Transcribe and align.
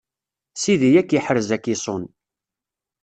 Sidi 0.61 0.89
ad 1.01 1.05
k-iḥrez 1.09 1.49
ad 1.55 1.61
k-iṣun. 1.63 2.03